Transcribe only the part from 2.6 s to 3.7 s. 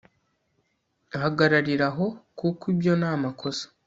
ibyo ni amakosa